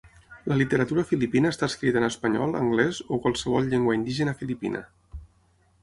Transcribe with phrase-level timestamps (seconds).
[0.51, 4.87] La literatura filipina està escrita en espanyol, anglès o qualsevol llengua indígena filipina.